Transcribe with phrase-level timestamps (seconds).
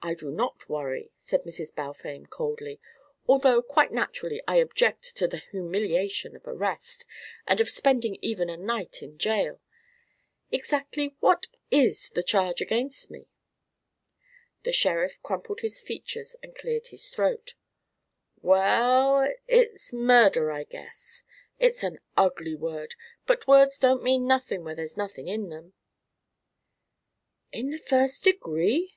[0.00, 1.74] "I do not worry," said Mrs.
[1.74, 2.80] Balfame coldly,"
[3.28, 7.04] although quite naturally I object to the humiliation of arrest,
[7.46, 9.60] and of spending even a night in jail.
[10.50, 13.26] Exactly what is the charge against me?"
[14.62, 17.54] The sheriff crumpled his features and cleared his throat.
[18.40, 21.24] "Well, it's murder, I guess.
[21.58, 22.94] It's an ugly word,
[23.26, 25.74] but words don't mean nothin' when there's nothin' in them."
[27.52, 28.94] "In the first degree?"